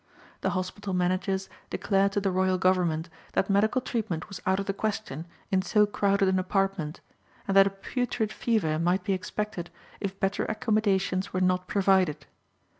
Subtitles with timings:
[0.39, 4.73] The hospital managers declared to the royal government that medical treatment was out of the
[4.73, 7.01] question in so crowded an apartment,
[7.47, 9.69] and that a putrid fever might be expected
[9.99, 12.25] if better accommodations were not provided.